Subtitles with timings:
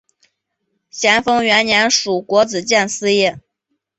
[0.89, 3.39] 咸丰元年署国子监司业。